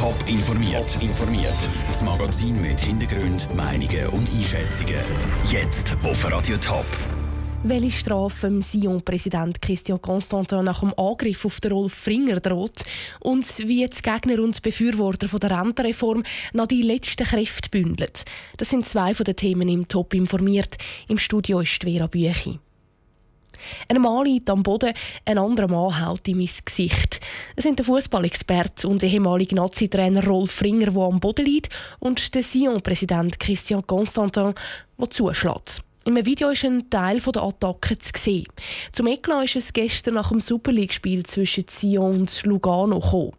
[0.00, 0.96] Top informiert.
[1.02, 1.68] informiert.
[1.88, 4.94] Das Magazin mit Hintergrund, Meinungen und Einschätzungen.
[5.50, 6.86] Jetzt auf Radio Top.
[7.64, 12.82] Welche Strafe Sion-Präsident Christian Constantin nach dem Angriff auf den Rolf Fringer droht
[13.18, 16.22] und wie jetzt Gegner und Befürworter von der Rentenreform
[16.54, 18.08] noch die letzten Kräfte bündeln.
[18.56, 20.78] Das sind zwei von den Themen im Top informiert.
[21.08, 22.58] Im Studio ist Vera Büchi.
[23.88, 27.20] Ein Mann liegt am Boden, ein anderer Mann hält ihm ins Gesicht.
[27.56, 32.42] Es sind der Fußballexperte und ehemalige Nazi-Trainer Rolf Fringer, der am Boden liegt, und der
[32.42, 34.54] Sion-Präsident Christian Constantin,
[34.98, 35.82] der zuschlägt.
[36.06, 38.46] Im Video ist ein Teil der Attacke zu sehen.
[38.90, 43.32] Zum Eklat ist es gestern nach dem Super League-Spiel zwischen Sion und Lugano gekommen.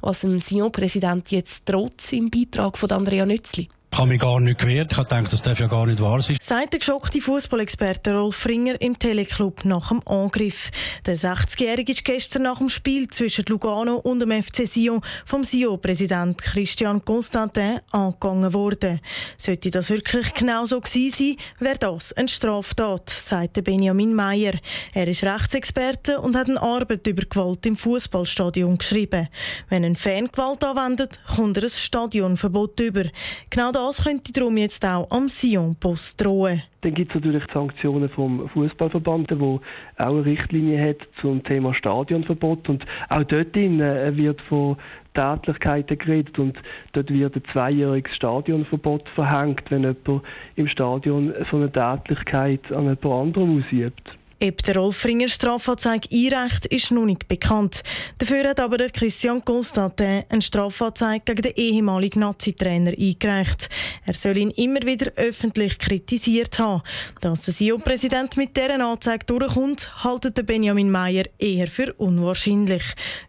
[0.00, 3.68] Was dem Sion-Präsident jetzt droht, im Beitrag von Andrea Nützli.
[3.94, 4.90] Ich habe mich gar nicht gewehrt.
[4.90, 6.36] Ich gedacht, das darf ja gar nicht wahr sein.
[6.42, 10.72] Sagt der geschockte Fußballexperte Rolf Fringer im Teleclub nach dem Angriff.
[11.06, 16.42] Der 60-Jährige ist gestern nach dem Spiel zwischen Lugano und dem FC Sion vom Sion-Präsident
[16.42, 19.00] Christian Constantin angegangen worden.
[19.36, 24.54] Sollte das wirklich genau so gewesen sein, wäre das eine Straftat, sagt Benjamin Meyer.
[24.92, 29.28] Er ist Rechtsexperte und hat eine Arbeit über Gewalt im Fußballstadion geschrieben.
[29.68, 33.04] Wenn ein Fan Gewalt anwendet, kommt er ein Stadionverbot über.
[33.50, 36.62] Genau das könnte darum jetzt auch am Sion-Post drohen.
[36.82, 39.60] Dann gibt es natürlich die Sanktionen vom Fußballverband, der auch
[39.96, 42.68] eine Richtlinie hat zum Thema Stadionverbot.
[42.68, 44.76] Und auch dort äh, wird von
[45.14, 46.58] Tätlichkeiten geredet und
[46.92, 50.24] dort wird ein zweijähriges Stadionverbot verhängt, wenn jemand
[50.56, 54.18] im Stadion so eine Tätlichkeit an jemand anderem ausübt.
[54.46, 57.82] Ob der Rolf Ringer Strafanzeige einreicht, ist noch nicht bekannt.
[58.18, 63.70] Dafür hat aber der Christian Constantin eine Strafanzeige gegen den ehemaligen Nazi-Trainer eingereicht.
[64.04, 66.82] Er soll ihn immer wieder öffentlich kritisiert haben.
[67.22, 72.82] Dass der SIO-Präsident mit dieser Anzeige durchkommt, haltet Benjamin Meyer eher für unwahrscheinlich.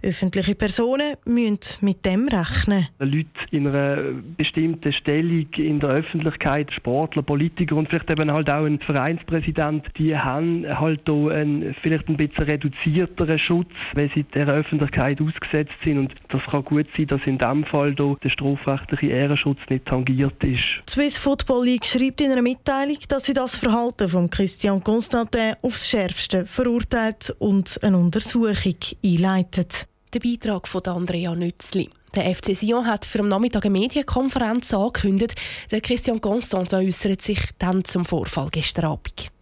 [0.04, 2.90] Öffentliche Personen müssen mit dem rechnen.
[3.00, 4.02] Leute in einer
[4.36, 10.18] bestimmten Stellung in der Öffentlichkeit, Sportler, Politiker und vielleicht eben halt auch ein Vereinspräsident, die
[10.18, 15.74] haben halt halt auch ein, vielleicht ein bisschen reduzierteren Schutz, wenn sie der Öffentlichkeit ausgesetzt
[15.84, 16.00] sind.
[16.00, 20.44] Und das kann gut sein, dass in diesem Fall da der strafrechtliche Ehrenschutz nicht tangiert
[20.44, 20.64] ist.
[20.88, 25.56] Die Swiss Football League schreibt in einer Mitteilung, dass sie das Verhalten von Christian Constantin
[25.62, 29.88] aufs Schärfste verurteilt und eine Untersuchung einleitet.
[30.14, 31.90] Der Beitrag von Andrea Nützli.
[32.16, 35.36] Der FC Sion hat für am Nachmittag eine Medienkonferenz angekündigt.
[35.72, 39.35] Der Christian Constantin äußert sich dann zum Vorfall gestern Abend.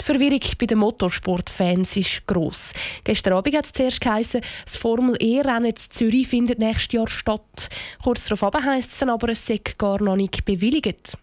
[0.00, 2.72] Die Verwirrung bei den Motorsportfans ist gross.
[3.04, 7.68] Gestern Abend hat es zuerst geheißen, das Formel-E-Rennen in Zürich findet nächstes Jahr statt.
[8.02, 11.16] Kurz darauf heisst es dann aber, es sei gar noch nicht bewilligt.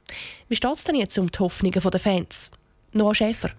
[0.47, 2.51] Wie steht es denn jetzt um die Hoffnungen der Fans?
[2.93, 3.51] Noah Schäfer.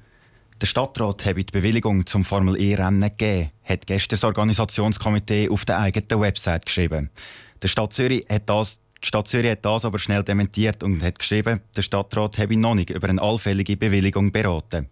[0.60, 6.20] Der Stadtrat habe die Bewilligung zum Formel-E-Rennen gegeben, hat gestern das Organisationskomitee auf der eigenen
[6.20, 7.10] Website geschrieben.
[7.62, 11.18] Der Stadt Zürich hat das die Stadt Zürich hat das aber schnell dementiert und hat
[11.18, 14.88] geschrieben, der Stadtrat habe noch nicht über eine allfällige Bewilligung beraten.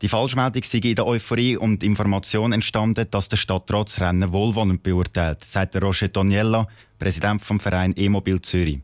[0.00, 4.84] Die Falschmeldung sei in der Euphorie und Information entstanden, dass der Stadtrat das Rennen wohlwollend
[4.84, 6.68] beurteilt, sagt Roger Doniella,
[7.00, 8.80] Präsident vom Verein E-Mobil Zürich.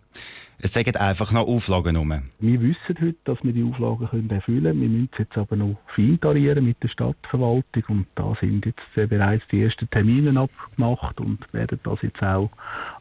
[0.65, 2.11] Es sagen einfach noch Auflagen um.
[2.39, 4.81] Wir wissen heute, dass wir die Auflagen können erfüllen können.
[4.81, 9.63] Wir müssen jetzt aber noch feintarieren mit der Stadtverwaltung und da sind jetzt bereits die
[9.63, 12.49] ersten Termine abgemacht und werden das jetzt auch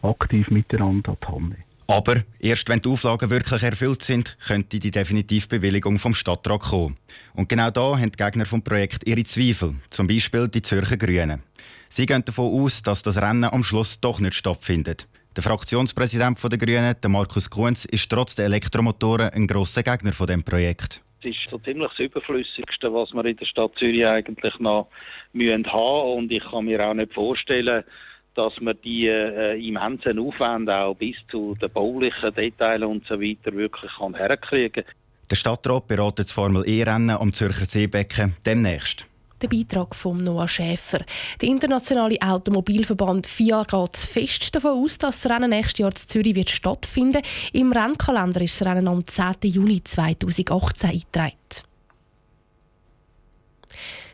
[0.01, 1.63] aktiv miteinander an die Hand nehmen.
[1.87, 6.95] Aber erst wenn die Auflagen wirklich erfüllt sind, könnte die definitive Bewilligung vom Stadtrat kommen.
[7.33, 11.43] Und genau da haben die Gegner vom Projekt ihre Zweifel, zum Beispiel die Zürcher Grünen.
[11.87, 15.07] Sie gehen davon aus, dass das Rennen am Schluss doch nicht stattfindet.
[15.35, 20.43] Der Fraktionspräsident der Grünen, Markus Kunz, ist trotz der Elektromotoren ein grosser Gegner von dem
[20.43, 21.01] Projekt.
[21.23, 24.89] Das ist so ziemlich das Überflüssigste, was wir in der Stadt Zürich eigentlich noch
[25.31, 27.83] müssen haben Und ich kann mir auch nicht vorstellen,
[28.35, 33.53] dass man die äh, immensen Aufwände auch bis zu den baulichen Details und so weiter
[33.53, 34.93] wirklich kann herkriegen kann.
[35.31, 39.07] Der Stadtrat beratet das Formel E-Rennen am Zürcher Seebecken demnächst.
[39.43, 40.99] Der Beitrag von Noah Schäfer.
[41.41, 46.33] Der internationale Automobilverband FIA geht fest davon aus, dass das Rennen nächstes Jahr in Zürich
[46.33, 49.35] wird stattfinden Im Rennkalender ist das Rennen am 10.
[49.43, 51.33] Juni 2018 eingetragen.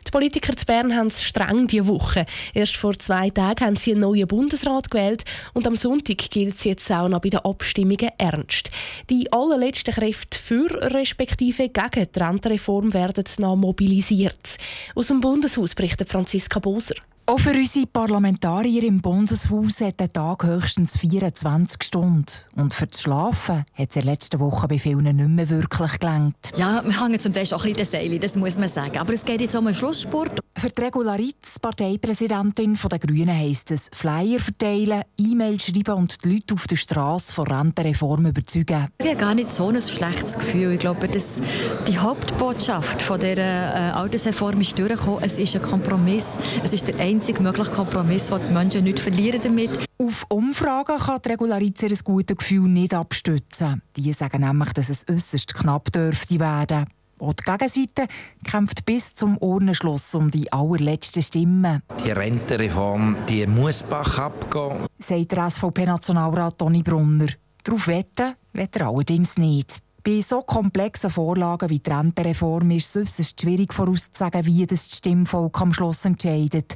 [0.06, 2.26] Die Politiker zu Bern haben es streng diese Woche.
[2.54, 5.24] Erst vor zwei Tagen haben sie einen neuen Bundesrat gewählt
[5.54, 8.70] und am Sonntag gilt es jetzt auch noch bei den Abstimmungen ernst.
[9.08, 14.56] Die allerletzten Kräfte für respektive gegen die Rentenreform werden noch mobilisiert.
[14.94, 16.94] Aus dem Bundeshaus berichtet Franziska Boser.
[17.30, 22.26] Auch für unsere Parlamentarier im Bundeshaus hat der Tag höchstens 24 Stunden.
[22.56, 26.00] Und für das Schlafen hat es in der letzten Woche bei vielen nicht mehr wirklich
[26.00, 26.34] gelangt.
[26.56, 28.98] Ja, wir hängen zum Teil auch ein bisschen den Seil, das muss man sagen.
[28.98, 30.39] Aber es geht jetzt um einen Schlusssport.
[30.60, 36.52] Für die Regularitz, Parteipräsidentin der Grünen, heisst es Flyer verteilen, E-Mail schreiben und die Leute
[36.52, 38.88] auf der Straße von Rentenreform überzeugen.
[38.98, 40.72] Ich habe gar nicht so ein schlechtes Gefühl.
[40.72, 41.40] Ich glaube, dass
[41.88, 45.24] die Hauptbotschaft von dieser äh, Altersreform ist durchgekommen.
[45.24, 46.36] Es ist ein Kompromiss.
[46.62, 49.70] Es ist der einzige mögliche Kompromiss, den die Menschen nicht verlieren damit.
[49.96, 53.80] Auf Umfragen kann die Regularitz ihr gutes Gefühl nicht abstützen.
[53.96, 56.84] Die sagen nämlich, dass es äußerst knapp dürfte werden.
[57.20, 58.06] Auch die Gegenseite
[58.44, 61.82] kämpft bis zum Urnenschluss um die allerletzten Stimmen.
[62.04, 67.28] Die Rentenreform die muss Bach abgehen, sagt der SVP-Nationalrat Toni Brunner.
[67.62, 69.82] Darauf wetten wird er allerdings nicht.
[70.02, 75.60] Bei so komplexen Vorlagen wie die Rentenreform ist es äußerst schwierig vorauszusagen, wie das Stimmvolk
[75.60, 76.74] am Schluss entscheidet.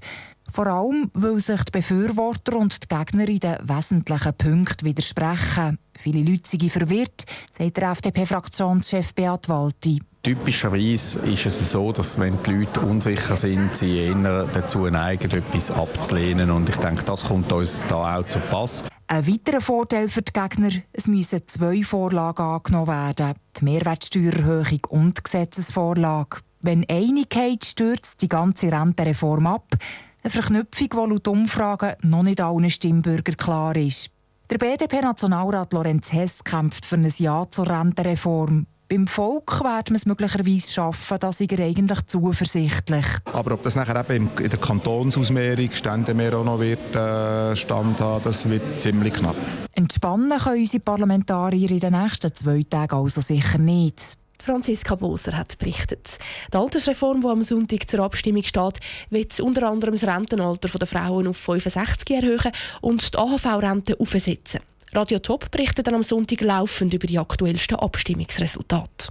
[0.52, 5.79] Vor allem, weil sich die Befürworter und die Gegner in den wesentlichen Punkten widersprechen.
[5.99, 7.25] Viele Leute sind verwirrt,
[7.56, 10.02] sagt der FDP-Fraktionschef Beat Walti.
[10.25, 15.71] Typischerweise ist es so, dass wenn die Leute unsicher sind, sie eher dazu neigen, etwas
[15.71, 16.50] abzulehnen.
[16.50, 18.85] Und ich denke, das kommt uns da auch zu Pass.
[19.06, 23.35] Ein weiterer Vorteil für die Gegner, es müssen zwei Vorlagen angenommen werden.
[23.61, 26.38] Die Mehrwertsteuererhöhung und die Gesetzesvorlage.
[26.62, 29.75] Wenn Einigkeit stürzt die ganze Rentenreform ab.
[30.23, 34.09] Eine Verknüpfung, die laut Umfragen noch nicht allen Stimmbürgern klar ist.
[34.49, 38.67] Der BDP-Nationalrat Lorenz Hess kämpft für ein Ja zur Rentenreform.
[38.87, 43.07] Beim Volk werden wir es möglicherweise schaffen, da sind wir eigentlich zuversichtlich.
[43.33, 48.49] Aber ob das nachher eben in der Kantonsausmehrung Ständemehr auch noch wird, äh, standhaben, das
[48.49, 49.37] wird ziemlich knapp.
[49.73, 54.19] Entspannen können unsere Parlamentarier in den nächsten zwei Tagen also sicher nicht.
[54.45, 56.19] Franziska Boser hat berichtet.
[56.53, 61.29] Die Altersreform, die am Sonntag zur Abstimmung steht, wird unter anderem das Rentenalter der Frauen
[61.29, 62.53] auf 65 erhöhen
[62.83, 64.61] und die AHV-Rente aufsetzen.
[64.94, 69.08] Radio Top berichtet dann am Sonntag laufend über die aktuellsten Abstimmungsresultate.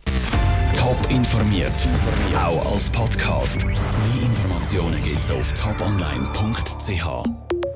[0.76, 1.88] Top informiert,
[2.36, 3.66] auch als Podcast.
[3.66, 3.76] Mehr
[4.22, 7.63] Informationen gibt es auf toponline.ch.